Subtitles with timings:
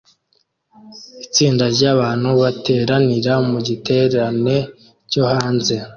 [1.25, 4.55] Itsinda ryabantu bateranira mu giterane
[5.11, 5.75] cyo hanze